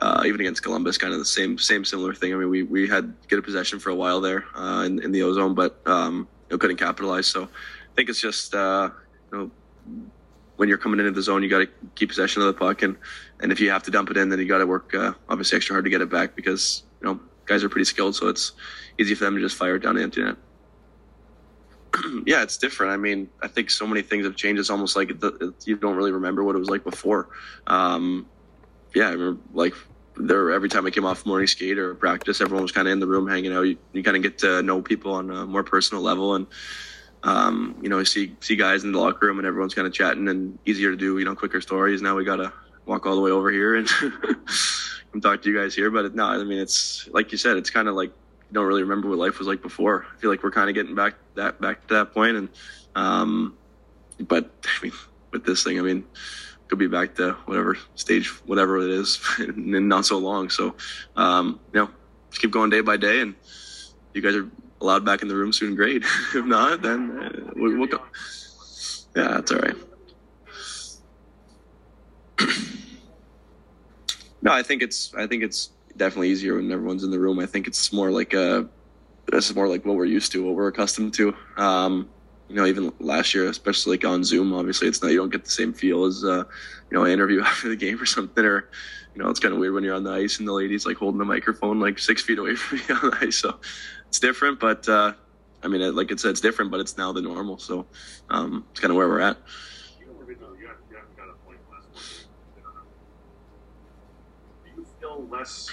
uh, 0.03 0.25
even 0.27 0.41
against 0.41 0.65
Columbus, 0.65 0.99
kind 0.99 1.13
of 1.13 1.21
the 1.21 1.25
same 1.25 1.57
same 1.57 1.85
similar 1.85 2.13
thing. 2.13 2.35
I 2.35 2.37
mean, 2.37 2.51
we 2.51 2.65
we 2.65 2.89
had 2.89 3.15
good 3.29 3.43
possession 3.45 3.79
for 3.79 3.91
a 3.91 3.95
while 3.95 4.21
there 4.21 4.45
uh, 4.57 4.83
in, 4.85 5.01
in 5.01 5.13
the 5.13 5.23
ozone, 5.23 5.55
but 5.55 5.81
um, 5.87 6.27
you 6.49 6.55
know, 6.55 6.59
couldn't 6.59 6.77
capitalize. 6.77 7.29
So 7.29 7.45
I 7.45 7.95
think 7.95 8.09
it's 8.09 8.21
just 8.21 8.53
uh, 8.53 8.91
you 9.31 9.39
know 9.39 9.51
when 10.57 10.69
you're 10.69 10.79
coming 10.79 10.99
into 10.99 11.13
the 11.13 11.23
zone, 11.23 11.45
you 11.45 11.49
got 11.49 11.61
to 11.61 11.69
keep 11.95 12.09
possession 12.09 12.43
of 12.43 12.47
the 12.49 12.53
puck, 12.53 12.83
and 12.83 12.97
and 13.41 13.53
if 13.53 13.61
you 13.61 13.71
have 13.71 13.85
to 13.85 13.93
dump 13.93 14.11
it 14.11 14.17
in, 14.17 14.29
then 14.29 14.41
you 14.41 14.47
got 14.47 14.59
to 14.59 14.67
work 14.67 14.93
uh, 14.93 15.13
obviously 15.29 15.55
extra 15.55 15.75
hard 15.75 15.85
to 15.85 15.91
get 15.91 16.01
it 16.01 16.11
back 16.11 16.35
because 16.35 16.83
you 17.01 17.07
know 17.07 17.21
guys 17.47 17.63
are 17.63 17.69
pretty 17.69 17.85
skilled, 17.85 18.17
so 18.17 18.27
it's 18.27 18.53
easy 18.99 19.15
for 19.15 19.25
them 19.25 19.37
to 19.37 19.41
just 19.41 19.57
fire 19.57 19.77
it 19.77 19.85
down 19.85 19.95
the 19.95 20.03
empty 20.03 20.25
net. 20.25 20.37
yeah, 22.27 22.43
it's 22.43 22.57
different. 22.57 22.93
I 22.93 22.97
mean, 22.97 23.29
I 23.41 23.47
think 23.47 23.71
so 23.71 23.87
many 23.87 24.03
things 24.03 24.25
have 24.25 24.35
changed. 24.35 24.59
It's 24.59 24.71
almost 24.71 24.97
like 24.97 25.11
it, 25.11 25.23
it, 25.23 25.55
you 25.65 25.77
don't 25.77 25.95
really 25.95 26.11
remember 26.11 26.43
what 26.43 26.57
it 26.57 26.59
was 26.59 26.71
like 26.71 26.83
before. 26.83 27.29
Um, 27.69 28.27
yeah, 28.97 29.09
I 29.09 29.13
remember 29.13 29.41
like 29.53 29.75
there 30.16 30.50
every 30.50 30.69
time 30.69 30.87
I 30.87 30.90
came 30.90 31.04
off 31.04 31.25
morning 31.26 31.47
skate 31.47 31.78
or 31.78 31.95
practice, 31.95 32.40
everyone 32.40 32.62
was 32.62 32.73
kind 32.73 32.88
of 32.88 32.92
in 32.92 33.00
the 33.00 33.07
room 33.07 33.28
hanging 33.28 33.52
out. 33.52 33.62
You, 33.62 33.78
you 33.92 34.02
kind 34.02 34.16
of 34.16 34.23
get 34.23 34.38
to 34.38 34.62
know 34.62 34.83
people 34.83 35.14
on 35.14 35.31
a 35.31 35.47
more 35.47 35.62
personal 35.62 36.02
level, 36.02 36.35
and 36.35 36.47
um, 37.23 37.76
you 37.83 37.88
know, 37.88 38.02
see 38.04 38.37
see 38.40 38.57
guys 38.57 38.85
in 38.85 38.92
the 38.92 38.99
locker 38.99 39.26
room, 39.26 39.38
and 39.38 39.47
everyone's 39.47 39.75
kind 39.75 39.87
of 39.87 39.92
chatting, 39.92 40.28
and 40.28 40.59
easier 40.66 40.90
to 40.90 40.97
do, 40.97 41.19
you 41.19 41.25
know, 41.25 41.35
quicker 41.35 41.61
stories. 41.61 42.02
Now 42.02 42.16
we 42.16 42.25
gotta 42.25 42.52
walk 42.87 43.07
all 43.07 43.14
the 43.14 43.21
way 43.21 43.31
over 43.31 43.50
here 43.50 43.76
and 43.76 43.88
come 45.12 45.21
talk 45.21 45.42
to 45.42 45.50
you 45.50 45.59
guys 45.59 45.75
here. 45.75 45.90
But 45.90 46.14
no, 46.14 46.25
I 46.26 46.42
mean, 46.45 46.59
it's 46.59 47.09
like 47.12 47.33
you 47.33 47.38
said, 47.38 47.57
it's 47.57 47.71
kind 47.71 47.88
of 47.88 47.95
like 47.95 48.11
you 48.11 48.54
don't 48.54 48.66
really 48.66 48.83
remember 48.83 49.09
what 49.09 49.19
life 49.19 49.38
was 49.38 49.49
like 49.49 49.62
before. 49.62 50.07
I 50.12 50.21
feel 50.21 50.31
like 50.31 50.42
we're 50.42 50.50
kind 50.50 50.69
of 50.69 50.75
getting 50.75 50.95
back 50.95 51.14
that 51.37 51.61
back 51.61 51.87
to 51.88 51.95
that 51.95 52.12
point, 52.12 52.37
and 52.37 52.49
um, 52.97 53.57
but 54.21 54.50
I 54.64 54.85
mean, 54.85 54.92
with 55.31 55.45
this 55.45 55.64
thing, 55.64 55.78
I 55.78 55.83
mean 55.83 56.04
be 56.76 56.87
back 56.87 57.14
to 57.17 57.33
whatever 57.47 57.76
stage, 57.95 58.29
whatever 58.47 58.79
it 58.79 58.91
is, 58.91 59.21
in 59.38 59.88
not 59.88 60.07
so 60.07 60.19
long. 60.19 60.50
So, 60.50 60.75
um, 61.17 61.61
you 61.73 61.81
know, 61.81 61.91
just 62.31 62.41
keep 62.41 62.50
going 62.50 62.71
day 62.71 62.81
by 62.81 62.97
day, 62.97 63.21
and 63.21 63.35
you 64.14 64.23
guys 64.23 64.35
are 64.35 64.49
allowed 64.81 65.05
back 65.05 65.23
in 65.23 65.29
the 65.29 65.37
room 65.37 65.52
soon. 65.52 65.75
Great. 65.75 66.02
if 66.35 66.45
not, 66.45 66.83
then 66.83 67.19
uh, 67.19 67.50
we'll, 67.57 67.79
we'll 67.79 67.87
go. 67.87 68.00
Yeah, 69.17 69.29
that's 69.29 69.52
all 69.52 69.59
right. 69.59 69.76
no, 74.43 74.52
I 74.52 74.62
think 74.62 74.83
it's 74.83 75.14
I 75.14 75.26
think 75.26 75.43
it's 75.43 75.71
definitely 75.97 76.31
easier 76.31 76.57
when 76.57 76.71
everyone's 76.71 77.05
in 77.05 77.11
the 77.11 77.19
room. 77.19 77.38
I 77.38 77.47
think 77.47 77.67
it's 77.67 77.93
more 77.93 78.11
like 78.11 78.35
a 78.35 78.69
it's 79.33 79.55
more 79.55 79.69
like 79.69 79.85
what 79.85 79.97
we're 79.97 80.05
used 80.05 80.33
to, 80.33 80.45
what 80.45 80.55
we're 80.55 80.69
accustomed 80.69 81.14
to. 81.14 81.35
Um, 81.57 82.09
you 82.53 82.59
know, 82.59 82.67
even 82.67 82.93
last 83.01 83.33
year, 83.33 83.49
especially 83.49 83.97
like 83.97 84.05
on 84.05 84.23
Zoom, 84.23 84.53
obviously 84.53 84.87
it's 84.87 85.03
not, 85.03 85.11
you 85.11 85.17
don't 85.17 85.33
get 85.33 85.43
the 85.43 85.51
same 85.51 85.73
feel 85.73 86.05
as, 86.05 86.23
uh, 86.23 86.45
you 86.91 86.99
know, 86.99 87.05
an 87.05 87.11
interview 87.11 87.41
after 87.45 87.71
the 87.71 87.77
game 87.77 88.01
or 88.01 88.05
something, 88.05 88.45
or, 88.45 88.69
you 89.15 89.23
know, 89.23 89.31
it's 89.31 89.41
kind 89.41 89.55
of 89.55 89.61
weird 89.61 89.73
when 89.73 89.83
you're 89.83 89.95
on 89.95 90.05
the 90.05 90.11
ice 90.11 90.39
and 90.39 90.47
the 90.47 90.53
lady's 90.53 90.85
like 90.85 90.99
holding 90.99 91.19
the 91.19 91.25
microphone 91.25 91.81
like 91.81 91.99
six 91.99 92.21
feet 92.21 92.39
away 92.39 92.55
from 92.57 92.79
you 92.87 92.95
on 92.95 93.11
the 93.11 93.27
ice. 93.27 93.39
So 93.39 93.59
it's 94.07 94.19
different, 94.19 94.61
but, 94.61 94.87
uh, 94.87 95.15
I 95.63 95.69
mean, 95.69 95.95
like 95.95 96.13
I 96.13 96.17
said, 96.17 96.33
it's 96.33 96.43
different, 96.43 96.71
but 96.71 96.81
it's 96.81 96.99
now 96.99 97.13
the 97.13 97.23
normal. 97.23 97.57
So, 97.57 97.87
um, 98.29 98.67
it's 98.71 98.81
kind 98.81 98.91
of 98.91 98.97
where 98.97 99.09
we're 99.09 99.21
at. 99.21 99.39
Do 99.99 100.05
you 105.01 105.29
less 105.31 105.71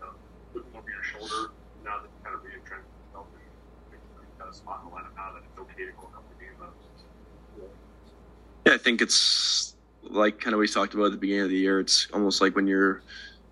uh, 0.00 0.06
looking 0.54 0.70
over 0.74 0.88
your 0.88 1.02
shoulder 1.02 1.52
now 1.84 1.98
that 1.98 2.04
you 2.04 2.24
kind 2.24 2.34
of 2.34 2.42
re-entrenched 2.44 2.97
spot 4.54 4.80
in 4.84 4.90
the 4.90 4.96
lineup 4.96 5.14
now 5.16 5.32
that 5.32 5.42
it's 5.44 5.58
okay 5.58 5.84
to 5.84 5.92
go 5.92 6.08
a 6.08 6.14
couple 6.14 6.30
of 6.30 6.68
up? 6.68 6.74
Yeah, 8.66 8.74
I 8.74 8.78
think 8.78 9.00
it's 9.02 9.74
like 10.02 10.40
kind 10.40 10.54
of 10.54 10.60
we 10.60 10.68
talked 10.68 10.94
about 10.94 11.06
at 11.06 11.12
the 11.12 11.18
beginning 11.18 11.44
of 11.44 11.50
the 11.50 11.56
year. 11.56 11.80
It's 11.80 12.08
almost 12.12 12.40
like 12.40 12.56
when 12.56 12.66
you're, 12.66 13.02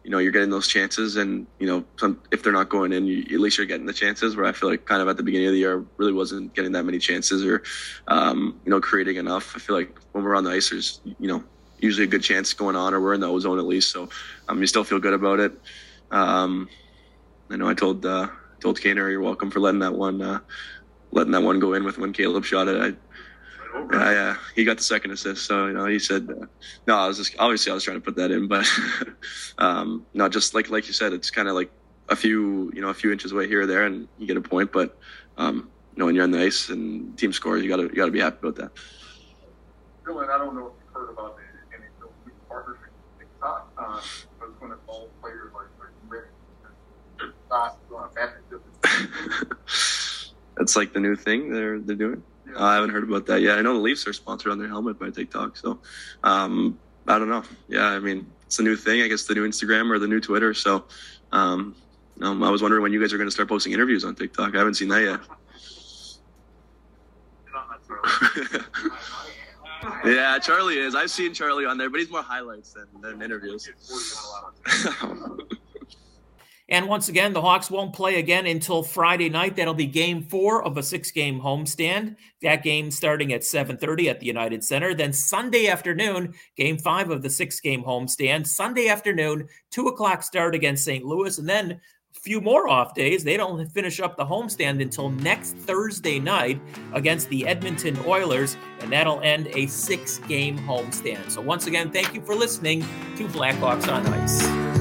you 0.04 0.10
know, 0.10 0.18
you're 0.18 0.32
getting 0.32 0.50
those 0.50 0.68
chances, 0.68 1.16
and 1.16 1.46
you 1.58 1.66
know, 1.66 1.84
some, 1.96 2.20
if 2.30 2.42
they're 2.42 2.52
not 2.52 2.68
going 2.68 2.92
in, 2.92 3.06
you, 3.06 3.22
at 3.22 3.40
least 3.40 3.58
you're 3.58 3.66
getting 3.66 3.86
the 3.86 3.92
chances. 3.92 4.36
Where 4.36 4.46
I 4.46 4.52
feel 4.52 4.68
like 4.68 4.84
kind 4.84 5.02
of 5.02 5.08
at 5.08 5.16
the 5.16 5.22
beginning 5.22 5.48
of 5.48 5.52
the 5.52 5.58
year, 5.58 5.84
really 5.96 6.12
wasn't 6.12 6.54
getting 6.54 6.72
that 6.72 6.84
many 6.84 6.98
chances, 6.98 7.44
or, 7.44 7.62
um, 8.08 8.60
you 8.64 8.70
know, 8.70 8.80
creating 8.80 9.16
enough. 9.16 9.54
I 9.56 9.58
feel 9.58 9.76
like 9.76 9.98
when 10.12 10.24
we're 10.24 10.36
on 10.36 10.44
the 10.44 10.50
ice, 10.50 10.70
there's, 10.70 11.00
you 11.18 11.28
know, 11.28 11.42
usually 11.78 12.04
a 12.04 12.08
good 12.08 12.22
chance 12.22 12.52
going 12.52 12.76
on, 12.76 12.94
or 12.94 13.00
we're 13.00 13.14
in 13.14 13.20
the 13.20 13.28
ozone 13.28 13.58
at 13.58 13.66
least. 13.66 13.90
So, 13.90 14.08
um, 14.48 14.60
you 14.60 14.66
still 14.66 14.84
feel 14.84 15.00
good 15.00 15.14
about 15.14 15.40
it. 15.40 15.52
Um, 16.10 16.68
I 17.50 17.56
know 17.56 17.68
I 17.68 17.74
told 17.74 18.06
uh, 18.06 18.28
told 18.60 18.78
Kaner, 18.78 19.10
you're 19.10 19.20
welcome 19.20 19.50
for 19.50 19.60
letting 19.60 19.80
that 19.80 19.94
one 19.94 20.22
uh, 20.22 20.40
letting 21.16 21.32
that 21.32 21.42
one 21.42 21.58
go 21.58 21.72
in 21.72 21.82
with 21.82 21.98
when 21.98 22.12
Caleb 22.12 22.44
shot 22.44 22.68
it. 22.68 22.96
I, 23.90 24.14
uh, 24.14 24.34
he 24.54 24.64
got 24.64 24.76
the 24.76 24.82
second 24.82 25.10
assist, 25.10 25.46
so 25.46 25.66
you 25.66 25.72
know 25.72 25.86
he 25.86 25.98
said, 25.98 26.28
uh, 26.30 26.46
"No, 26.86 26.96
I 26.96 27.08
was 27.08 27.16
just 27.16 27.34
obviously 27.38 27.72
I 27.72 27.74
was 27.74 27.84
trying 27.84 27.96
to 27.96 28.00
put 28.00 28.16
that 28.16 28.30
in, 28.30 28.46
but 28.46 28.66
um, 29.58 30.06
no, 30.14 30.28
just 30.28 30.54
like 30.54 30.70
like 30.70 30.86
you 30.86 30.92
said, 30.92 31.12
it's 31.12 31.30
kind 31.30 31.48
of 31.48 31.54
like 31.54 31.70
a 32.08 32.16
few 32.16 32.70
you 32.74 32.80
know 32.80 32.88
a 32.88 32.94
few 32.94 33.12
inches 33.12 33.32
away 33.32 33.48
here 33.48 33.62
or 33.62 33.66
there, 33.66 33.84
and 33.84 34.08
you 34.18 34.26
get 34.26 34.36
a 34.36 34.40
point. 34.40 34.72
But 34.72 34.96
um, 35.36 35.70
you 35.94 36.00
know 36.00 36.06
when 36.06 36.14
you're 36.14 36.24
on 36.24 36.30
the 36.30 36.42
ice 36.42 36.68
and 36.68 37.16
team 37.18 37.32
scores, 37.32 37.62
you 37.62 37.68
got 37.68 37.76
to 37.76 37.84
you 37.84 37.94
got 37.94 38.06
to 38.06 38.12
be 38.12 38.20
happy 38.20 38.38
about 38.42 38.56
that. 38.56 38.70
Dylan, 40.06 40.30
I 40.30 40.38
don't 40.38 40.54
know 40.54 40.68
if 40.68 40.72
you've 40.84 40.94
heard 40.94 41.10
about 41.10 41.36
the 41.36 42.32
partnership 42.48 42.92
TikTok, 43.18 43.72
uh, 43.78 44.00
but 44.38 44.48
it's 44.48 44.58
going 44.58 44.72
to 44.72 44.78
involve 44.78 45.08
players 45.20 45.52
like 45.54 45.66
like 45.78 45.90
Rick 46.08 46.26
and 47.20 47.32
Scott 47.46 47.78
going 47.90 48.08
to 48.08 48.14
championship. 48.14 48.62
That's 50.66 50.74
like 50.74 50.92
the 50.92 50.98
new 50.98 51.14
thing 51.14 51.52
they're 51.52 51.78
they're 51.78 51.94
doing. 51.94 52.24
Uh, 52.52 52.64
I 52.64 52.74
haven't 52.74 52.90
heard 52.90 53.04
about 53.04 53.24
that 53.26 53.40
yet. 53.40 53.56
I 53.56 53.62
know 53.62 53.74
the 53.74 53.78
Leafs 53.78 54.04
are 54.08 54.12
sponsored 54.12 54.50
on 54.50 54.58
their 54.58 54.66
helmet 54.66 54.98
by 54.98 55.10
TikTok, 55.10 55.56
so 55.56 55.78
um, 56.24 56.76
I 57.06 57.20
don't 57.20 57.28
know. 57.28 57.44
Yeah, 57.68 57.84
I 57.84 58.00
mean 58.00 58.26
it's 58.46 58.58
a 58.58 58.64
new 58.64 58.74
thing. 58.74 59.02
I 59.02 59.06
guess 59.06 59.26
the 59.26 59.34
new 59.34 59.46
Instagram 59.46 59.92
or 59.92 60.00
the 60.00 60.08
new 60.08 60.18
Twitter. 60.18 60.52
So 60.54 60.86
um, 61.30 61.76
um, 62.20 62.42
I 62.42 62.50
was 62.50 62.62
wondering 62.62 62.82
when 62.82 62.92
you 62.92 63.00
guys 63.00 63.12
are 63.12 63.16
going 63.16 63.28
to 63.28 63.32
start 63.32 63.48
posting 63.48 63.74
interviews 63.74 64.04
on 64.04 64.16
TikTok. 64.16 64.56
I 64.56 64.58
haven't 64.58 64.74
seen 64.74 64.88
that 64.88 65.02
yet. 65.02 65.20
Yeah, 70.04 70.36
Charlie 70.40 70.78
is. 70.78 70.96
I've 70.96 71.12
seen 71.12 71.32
Charlie 71.32 71.64
on 71.64 71.78
there, 71.78 71.88
but 71.88 72.00
he's 72.00 72.10
more 72.10 72.22
highlights 72.22 72.72
than, 72.72 72.88
than 73.00 73.22
interviews. 73.22 73.70
And 76.68 76.88
once 76.88 77.08
again, 77.08 77.32
the 77.32 77.40
Hawks 77.40 77.70
won't 77.70 77.94
play 77.94 78.18
again 78.18 78.46
until 78.46 78.82
Friday 78.82 79.28
night. 79.28 79.54
That'll 79.54 79.74
be 79.74 79.86
game 79.86 80.22
four 80.22 80.64
of 80.64 80.76
a 80.76 80.82
six-game 80.82 81.40
homestand. 81.40 82.16
That 82.42 82.64
game 82.64 82.90
starting 82.90 83.32
at 83.32 83.42
7:30 83.42 84.08
at 84.10 84.18
the 84.18 84.26
United 84.26 84.64
Center. 84.64 84.92
Then 84.92 85.12
Sunday 85.12 85.68
afternoon, 85.68 86.34
game 86.56 86.78
five 86.78 87.10
of 87.10 87.22
the 87.22 87.30
six-game 87.30 87.84
homestand. 87.84 88.48
Sunday 88.48 88.88
afternoon, 88.88 89.48
two 89.70 89.86
o'clock 89.86 90.24
start 90.24 90.54
against 90.56 90.84
St. 90.84 91.04
Louis, 91.04 91.38
and 91.38 91.48
then 91.48 91.80
a 92.16 92.20
few 92.20 92.40
more 92.40 92.68
off 92.68 92.94
days. 92.94 93.22
They 93.22 93.36
don't 93.36 93.68
finish 93.68 94.00
up 94.00 94.16
the 94.16 94.26
homestand 94.26 94.82
until 94.82 95.10
next 95.10 95.56
Thursday 95.56 96.18
night 96.18 96.60
against 96.94 97.28
the 97.28 97.46
Edmonton 97.46 97.96
Oilers, 98.04 98.56
and 98.80 98.90
that'll 98.90 99.20
end 99.20 99.48
a 99.54 99.68
six-game 99.68 100.58
homestand. 100.58 101.30
So 101.30 101.42
once 101.42 101.68
again, 101.68 101.92
thank 101.92 102.12
you 102.12 102.22
for 102.22 102.34
listening 102.34 102.80
to 103.16 103.28
Blackhawks 103.28 103.86
on 103.86 104.04
Ice. 104.08 104.75